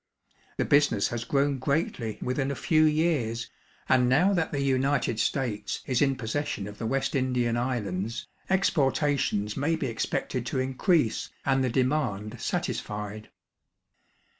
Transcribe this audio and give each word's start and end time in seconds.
The 0.57 0.65
business 0.65 1.09
has 1.09 1.23
grown 1.23 1.59
greatly 1.59 2.17
within 2.23 2.49
a 2.49 2.55
few 2.55 2.85
years, 2.85 3.51
and 3.87 4.09
now 4.09 4.33
that 4.33 4.51
the 4.51 4.59
United 4.63 5.19
States 5.19 5.81
is 5.85 6.01
in 6.01 6.15
possession 6.15 6.67
of 6.67 6.79
the 6.79 6.87
West 6.87 7.13
Indian 7.13 7.55
islands, 7.55 8.25
exportations 8.49 9.55
may 9.55 9.75
be 9.75 9.85
expected 9.85 10.43
to 10.47 10.59
increase 10.59 11.29
and 11.45 11.63
the 11.63 11.69
demand 11.69 12.41
satisfied. 12.41 13.29